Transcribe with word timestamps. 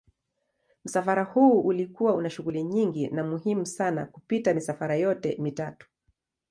Msafara 0.85 1.23
huu 1.23 1.59
ulikuwa 1.61 2.13
una 2.13 2.29
shughuli 2.29 2.63
nyingi 2.63 3.07
na 3.07 3.23
muhimu 3.23 3.65
sana 3.65 4.05
kupita 4.05 4.53
misafara 4.53 4.95
yote 4.95 5.37
mitatu. 5.39 5.87